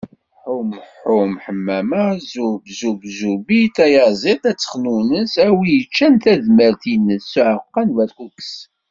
Ḥum 0.41 0.69
ḥum, 0.99 1.31
Ḥemmama. 1.43 2.05
Zub 2.31 2.63
zub, 2.77 2.99
Zubid. 3.17 3.71
Tayaziḍt 3.75 4.43
ad 4.51 4.57
texnunes, 4.59 5.33
a 5.45 5.47
wi 5.57 5.73
ččan 5.89 6.15
tadmert-ines, 6.23 7.25
s 7.31 7.33
uɛeqqa 7.43 7.81
n 7.87 7.89
berkukes. 7.95 8.51